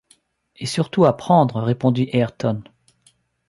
[0.55, 1.61] Et surtout à prendre!
[1.61, 2.63] répondit Ayrton.